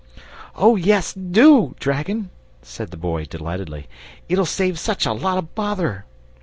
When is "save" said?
4.47-4.79